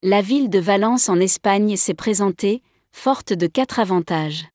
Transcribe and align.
La 0.01 0.21
ville 0.21 0.49
de 0.49 0.59
Valence 0.59 1.09
en 1.09 1.19
Espagne 1.19 1.75
s'est 1.75 1.93
présentée, 1.93 2.61
forte 2.95 3.33
de 3.33 3.45
quatre 3.45 3.79
avantages. 3.79 4.47